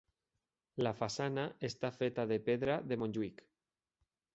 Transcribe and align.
La 0.87 0.93
façana 1.01 1.45
està 1.71 1.95
feta 2.01 2.29
de 2.35 2.41
pedra 2.51 2.83
de 2.93 3.03
Montjuïc. 3.05 3.51